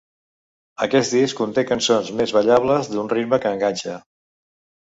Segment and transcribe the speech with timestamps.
[0.85, 4.01] Aquest disc conté cançons més ballables, d'un ritme que enganxa.